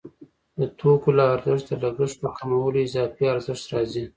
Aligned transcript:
د 0.59 0.61
توکو 0.79 1.09
له 1.17 1.23
ارزښت 1.33 1.65
د 1.69 1.73
لګښت 1.83 2.17
په 2.21 2.29
کمولو 2.37 2.77
اضافي 2.85 3.25
ارزښت 3.35 3.63
راځي 3.73 4.05